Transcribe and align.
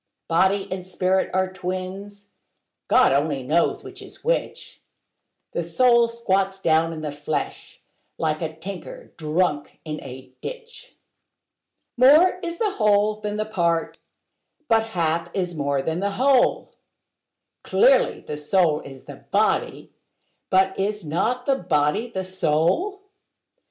Body 0.27 0.67
and 0.71 0.83
spirit 0.83 1.29
are 1.31 1.53
twins: 1.53 2.29
God 2.87 3.11
only 3.11 3.43
knows 3.43 3.83
which 3.83 4.01
is 4.01 4.23
which: 4.23 4.81
The 5.51 5.63
soul 5.63 6.07
squats 6.07 6.57
down 6.57 6.91
in 6.91 7.01
the 7.01 7.11
flesh, 7.11 7.79
like 8.17 8.41
a 8.41 8.55
tinker 8.57 9.13
drunk 9.15 9.79
in 9.85 10.01
a 10.01 10.33
ditch. 10.41 10.95
More 11.97 12.39
is 12.41 12.57
the 12.57 12.71
whole 12.71 13.19
than 13.21 13.39
a 13.39 13.45
part: 13.45 13.99
but 14.67 14.87
half 14.87 15.29
is 15.35 15.53
more 15.53 15.83
than 15.83 15.99
the 15.99 16.13
whole: 16.17 16.73
Clearly, 17.63 18.21
the 18.21 18.37
soul 18.37 18.79
is 18.79 19.03
the 19.03 19.25
body: 19.29 19.91
but 20.49 20.79
is 20.79 21.05
not 21.05 21.45
the 21.45 21.57
body 21.57 22.09
the 22.09 22.23
soul? 22.23 23.03